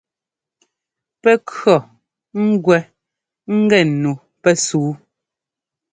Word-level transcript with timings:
Pɛ́ 1.21 1.33
kʉ̈ɔ 1.47 1.75
ŋ́gwɛ 2.43 2.77
ŋ́gɛ 3.57 3.79
nu 4.01 4.11
pɛsúu... 4.41 4.91